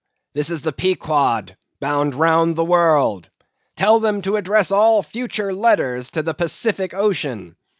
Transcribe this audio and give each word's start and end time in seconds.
This 0.33 0.49
is 0.49 0.63
the 0.63 0.71
Pequod, 0.73 1.55
bound 1.79 2.15
round 2.15 2.55
the 2.55 2.65
world! 2.65 3.29
Tell 3.75 3.99
them 3.99 4.23
to 4.23 4.35
address 4.35 4.71
all 4.71 5.03
future 5.03 5.53
letters 5.53 6.09
to 6.09 6.23
the 6.23 6.33
Pacific 6.33 6.95
ocean! 6.95 7.55